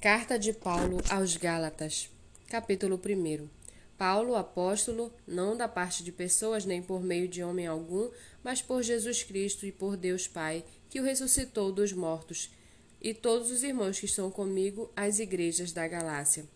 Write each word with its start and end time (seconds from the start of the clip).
Carta 0.00 0.38
de 0.38 0.54
Paulo 0.54 0.96
aos 1.10 1.36
Gálatas, 1.36 2.08
capítulo 2.48 2.98
1. 2.98 3.46
Paulo, 3.98 4.34
apóstolo, 4.34 5.12
não 5.28 5.54
da 5.54 5.68
parte 5.68 6.02
de 6.02 6.10
pessoas 6.10 6.64
nem 6.64 6.80
por 6.80 7.02
meio 7.02 7.28
de 7.28 7.42
homem 7.44 7.66
algum, 7.66 8.10
mas 8.42 8.62
por 8.62 8.82
Jesus 8.82 9.22
Cristo 9.22 9.66
e 9.66 9.70
por 9.72 9.98
Deus 9.98 10.26
Pai, 10.26 10.64
que 10.88 11.00
o 11.00 11.04
ressuscitou 11.04 11.70
dos 11.70 11.92
mortos, 11.92 12.50
e 12.98 13.12
todos 13.12 13.50
os 13.50 13.62
irmãos 13.62 14.00
que 14.00 14.06
estão 14.06 14.30
comigo 14.30 14.90
às 14.96 15.18
igrejas 15.18 15.70
da 15.70 15.86
Galácia. 15.86 16.46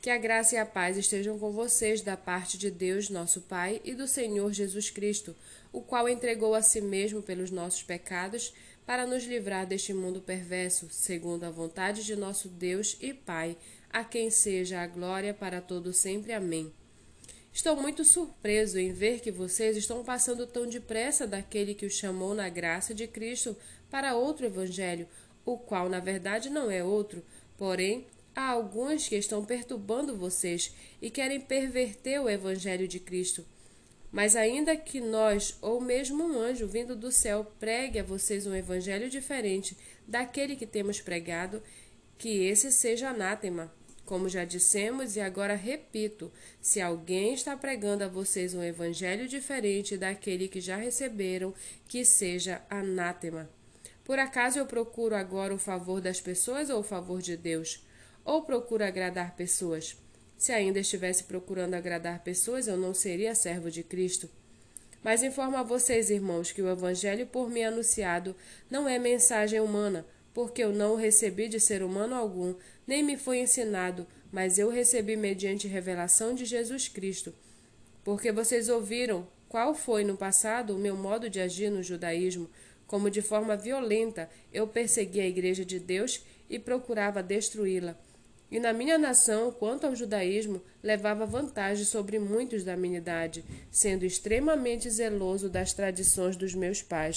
Que 0.00 0.08
a 0.08 0.16
graça 0.16 0.54
e 0.54 0.58
a 0.58 0.64
paz 0.64 0.96
estejam 0.96 1.36
com 1.36 1.50
vocês 1.50 2.00
da 2.00 2.16
parte 2.16 2.56
de 2.56 2.70
Deus, 2.70 3.10
nosso 3.10 3.40
Pai, 3.40 3.80
e 3.84 3.92
do 3.92 4.06
Senhor 4.06 4.52
Jesus 4.52 4.88
Cristo, 4.88 5.34
o 5.72 5.80
qual 5.80 6.08
entregou 6.08 6.54
a 6.54 6.62
si 6.62 6.80
mesmo 6.80 7.22
pelos 7.22 7.50
nossos 7.50 7.82
pecados 7.82 8.54
para 8.88 9.06
nos 9.06 9.24
livrar 9.24 9.66
deste 9.66 9.92
mundo 9.92 10.18
perverso, 10.18 10.88
segundo 10.90 11.44
a 11.44 11.50
vontade 11.50 12.02
de 12.02 12.16
nosso 12.16 12.48
Deus 12.48 12.96
e 13.02 13.12
Pai, 13.12 13.54
a 13.90 14.02
quem 14.02 14.30
seja 14.30 14.80
a 14.80 14.86
glória 14.86 15.34
para 15.34 15.60
todo 15.60 15.92
sempre. 15.92 16.32
Amém. 16.32 16.72
Estou 17.52 17.76
muito 17.76 18.02
surpreso 18.02 18.78
em 18.78 18.90
ver 18.90 19.20
que 19.20 19.30
vocês 19.30 19.76
estão 19.76 20.02
passando 20.02 20.46
tão 20.46 20.66
depressa 20.66 21.26
daquele 21.26 21.74
que 21.74 21.84
os 21.84 21.92
chamou 21.92 22.32
na 22.32 22.48
graça 22.48 22.94
de 22.94 23.06
Cristo 23.06 23.54
para 23.90 24.16
outro 24.16 24.46
evangelho, 24.46 25.06
o 25.44 25.58
qual 25.58 25.90
na 25.90 26.00
verdade 26.00 26.48
não 26.48 26.70
é 26.70 26.82
outro, 26.82 27.22
porém 27.58 28.06
há 28.34 28.48
alguns 28.52 29.06
que 29.06 29.16
estão 29.16 29.44
perturbando 29.44 30.16
vocês 30.16 30.72
e 31.02 31.10
querem 31.10 31.42
perverter 31.42 32.22
o 32.22 32.30
evangelho 32.30 32.88
de 32.88 32.98
Cristo. 32.98 33.44
Mas 34.10 34.34
ainda 34.34 34.76
que 34.76 35.00
nós, 35.00 35.56
ou 35.60 35.80
mesmo 35.80 36.24
um 36.24 36.38
anjo 36.38 36.66
vindo 36.66 36.96
do 36.96 37.12
céu, 37.12 37.44
pregue 37.58 37.98
a 37.98 38.02
vocês 38.02 38.46
um 38.46 38.54
evangelho 38.54 39.10
diferente 39.10 39.76
daquele 40.06 40.56
que 40.56 40.66
temos 40.66 41.00
pregado, 41.00 41.62
que 42.16 42.46
esse 42.46 42.72
seja 42.72 43.10
anátema. 43.10 43.70
Como 44.06 44.26
já 44.26 44.46
dissemos 44.46 45.16
e 45.16 45.20
agora 45.20 45.54
repito, 45.54 46.32
se 46.62 46.80
alguém 46.80 47.34
está 47.34 47.54
pregando 47.54 48.04
a 48.04 48.08
vocês 48.08 48.54
um 48.54 48.62
evangelho 48.62 49.28
diferente 49.28 49.98
daquele 49.98 50.48
que 50.48 50.62
já 50.62 50.76
receberam, 50.76 51.52
que 51.86 52.06
seja 52.06 52.62
anátema. 52.70 53.50
Por 54.02 54.18
acaso 54.18 54.58
eu 54.58 54.64
procuro 54.64 55.14
agora 55.14 55.54
o 55.54 55.58
favor 55.58 56.00
das 56.00 56.18
pessoas 56.18 56.70
ou 56.70 56.80
o 56.80 56.82
favor 56.82 57.20
de 57.20 57.36
Deus? 57.36 57.84
Ou 58.24 58.40
procuro 58.40 58.82
agradar 58.82 59.36
pessoas? 59.36 59.94
Se 60.38 60.52
ainda 60.52 60.78
estivesse 60.78 61.24
procurando 61.24 61.74
agradar 61.74 62.20
pessoas, 62.20 62.68
eu 62.68 62.76
não 62.76 62.94
seria 62.94 63.34
servo 63.34 63.72
de 63.72 63.82
Cristo. 63.82 64.30
Mas 65.02 65.24
informo 65.24 65.56
a 65.56 65.64
vocês, 65.64 66.10
irmãos, 66.10 66.52
que 66.52 66.62
o 66.62 66.70
Evangelho 66.70 67.26
por 67.26 67.50
mim 67.50 67.64
anunciado 67.64 68.36
não 68.70 68.88
é 68.88 69.00
mensagem 69.00 69.60
humana, 69.60 70.06
porque 70.32 70.62
eu 70.62 70.72
não 70.72 70.92
o 70.92 70.96
recebi 70.96 71.48
de 71.48 71.58
ser 71.58 71.82
humano 71.82 72.14
algum, 72.14 72.54
nem 72.86 73.02
me 73.02 73.16
foi 73.16 73.40
ensinado, 73.40 74.06
mas 74.30 74.58
eu 74.58 74.70
recebi 74.70 75.16
mediante 75.16 75.66
revelação 75.66 76.32
de 76.34 76.44
Jesus 76.44 76.86
Cristo. 76.86 77.34
Porque 78.04 78.30
vocês 78.30 78.68
ouviram 78.68 79.26
qual 79.48 79.74
foi 79.74 80.04
no 80.04 80.16
passado 80.16 80.76
o 80.76 80.78
meu 80.78 80.96
modo 80.96 81.28
de 81.28 81.40
agir 81.40 81.70
no 81.70 81.82
judaísmo, 81.82 82.48
como 82.86 83.10
de 83.10 83.20
forma 83.20 83.56
violenta 83.56 84.30
eu 84.52 84.68
persegui 84.68 85.20
a 85.20 85.26
igreja 85.26 85.64
de 85.64 85.80
Deus 85.80 86.22
e 86.48 86.58
procurava 86.58 87.22
destruí-la. 87.22 87.98
E 88.50 88.58
na 88.58 88.72
minha 88.72 88.96
nação, 88.96 89.52
quanto 89.52 89.86
ao 89.86 89.94
judaísmo, 89.94 90.62
levava 90.82 91.26
vantagem 91.26 91.84
sobre 91.84 92.18
muitos 92.18 92.64
da 92.64 92.76
minha 92.76 92.98
idade, 92.98 93.44
sendo 93.70 94.06
extremamente 94.06 94.88
zeloso 94.88 95.48
das 95.48 95.72
tradições 95.72 96.34
dos 96.36 96.54
meus 96.54 96.80
pais. 96.80 97.16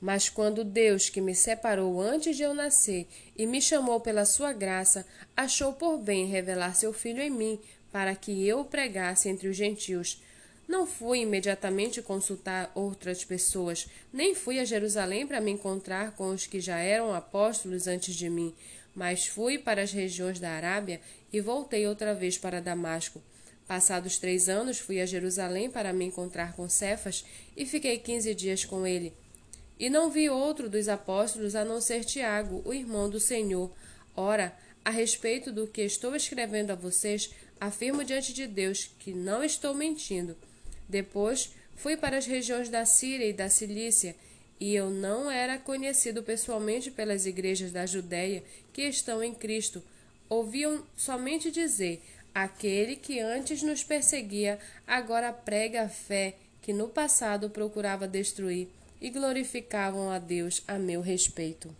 Mas 0.00 0.28
quando 0.28 0.64
Deus, 0.64 1.08
que 1.08 1.20
me 1.20 1.34
separou 1.34 2.00
antes 2.00 2.36
de 2.36 2.42
eu 2.42 2.54
nascer 2.54 3.06
e 3.36 3.46
me 3.46 3.60
chamou 3.60 4.00
pela 4.00 4.24
sua 4.24 4.52
graça, 4.52 5.06
achou 5.36 5.74
por 5.74 5.98
bem 5.98 6.26
revelar 6.26 6.74
seu 6.74 6.92
filho 6.92 7.22
em 7.22 7.30
mim, 7.30 7.60
para 7.92 8.16
que 8.16 8.46
eu 8.46 8.60
o 8.60 8.64
pregasse 8.64 9.28
entre 9.28 9.46
os 9.48 9.56
gentios, 9.56 10.20
não 10.72 10.86
fui 10.86 11.18
imediatamente 11.18 12.00
consultar 12.00 12.72
outras 12.74 13.22
pessoas, 13.22 13.86
nem 14.10 14.34
fui 14.34 14.58
a 14.58 14.64
Jerusalém 14.64 15.26
para 15.26 15.38
me 15.38 15.50
encontrar 15.50 16.12
com 16.12 16.30
os 16.30 16.46
que 16.46 16.60
já 16.60 16.78
eram 16.78 17.12
apóstolos 17.12 17.86
antes 17.86 18.14
de 18.14 18.30
mim, 18.30 18.54
mas 18.94 19.26
fui 19.26 19.58
para 19.58 19.82
as 19.82 19.92
regiões 19.92 20.40
da 20.40 20.48
Arábia 20.48 20.98
e 21.30 21.42
voltei 21.42 21.86
outra 21.86 22.14
vez 22.14 22.38
para 22.38 22.58
Damasco. 22.58 23.20
Passados 23.68 24.16
três 24.16 24.48
anos, 24.48 24.78
fui 24.78 24.98
a 24.98 25.04
Jerusalém 25.04 25.70
para 25.70 25.92
me 25.92 26.06
encontrar 26.06 26.56
com 26.56 26.66
Cefas 26.70 27.22
e 27.54 27.66
fiquei 27.66 27.98
quinze 27.98 28.34
dias 28.34 28.64
com 28.64 28.86
ele. 28.86 29.12
E 29.78 29.90
não 29.90 30.10
vi 30.10 30.30
outro 30.30 30.70
dos 30.70 30.88
apóstolos 30.88 31.54
a 31.54 31.66
não 31.66 31.82
ser 31.82 32.02
Tiago, 32.02 32.62
o 32.64 32.72
irmão 32.72 33.10
do 33.10 33.20
Senhor. 33.20 33.70
Ora, 34.16 34.56
a 34.82 34.88
respeito 34.88 35.52
do 35.52 35.66
que 35.66 35.82
estou 35.82 36.16
escrevendo 36.16 36.70
a 36.70 36.74
vocês, 36.74 37.30
afirmo 37.60 38.02
diante 38.02 38.32
de 38.32 38.46
Deus 38.46 38.90
que 38.98 39.12
não 39.12 39.44
estou 39.44 39.74
mentindo. 39.74 40.34
Depois 40.88 41.54
fui 41.76 41.96
para 41.96 42.18
as 42.18 42.26
regiões 42.26 42.68
da 42.68 42.84
Síria 42.84 43.26
e 43.26 43.32
da 43.32 43.48
Cilícia 43.48 44.14
e 44.62 44.76
eu 44.76 44.90
não 44.90 45.28
era 45.28 45.58
conhecido 45.58 46.22
pessoalmente 46.22 46.88
pelas 46.88 47.26
igrejas 47.26 47.72
da 47.72 47.84
Judéia 47.84 48.44
que 48.72 48.82
estão 48.82 49.20
em 49.20 49.34
Cristo. 49.34 49.82
Ouviam 50.28 50.86
somente 50.96 51.50
dizer: 51.50 52.00
aquele 52.32 52.94
que 52.94 53.18
antes 53.18 53.60
nos 53.60 53.82
perseguia, 53.82 54.60
agora 54.86 55.32
prega 55.32 55.82
a 55.82 55.88
fé 55.88 56.36
que 56.62 56.72
no 56.72 56.88
passado 56.88 57.50
procurava 57.50 58.06
destruir, 58.06 58.68
e 59.00 59.10
glorificavam 59.10 60.08
a 60.08 60.20
Deus 60.20 60.62
a 60.68 60.78
meu 60.78 61.00
respeito. 61.00 61.74